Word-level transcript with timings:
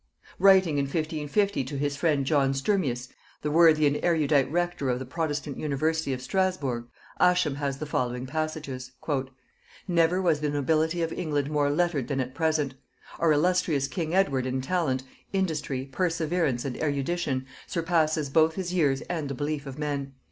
Writing 0.39 0.79
in 0.79 0.85
1550 0.85 1.63
to 1.63 1.77
his 1.77 1.95
friend 1.95 2.25
John 2.25 2.53
Sturmius, 2.55 3.09
the 3.43 3.51
worthy 3.51 3.85
and 3.85 4.03
erudite 4.03 4.51
rector 4.51 4.89
of 4.89 4.97
the 4.97 5.05
protestant 5.05 5.59
university 5.59 6.11
of 6.11 6.23
Strasburgh, 6.23 6.87
Ascham 7.19 7.53
has 7.57 7.77
the 7.77 7.85
following 7.85 8.25
passages. 8.25 8.93
"Never 9.87 10.19
was 10.19 10.39
the 10.39 10.49
nobility 10.49 11.03
of 11.03 11.13
England 11.13 11.51
more 11.51 11.69
lettered 11.69 12.07
than 12.07 12.19
at 12.19 12.33
present. 12.33 12.73
Our 13.19 13.31
illustrious 13.31 13.87
king 13.87 14.15
Edward 14.15 14.47
in 14.47 14.59
talent, 14.61 15.03
industry, 15.33 15.85
perseverance, 15.91 16.65
and 16.65 16.81
erudition, 16.81 17.45
surpasses 17.67 18.31
both 18.31 18.55
his 18.55 18.71
own 18.71 18.77
years 18.77 19.01
and 19.01 19.29
the 19.29 19.35
belief 19.35 19.67
of 19.67 19.77
men.... 19.77 20.13